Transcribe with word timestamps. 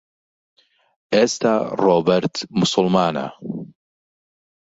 ئێستا 1.13 1.53
ڕۆبەرت 1.83 2.35
موسڵمانە. 2.57 3.27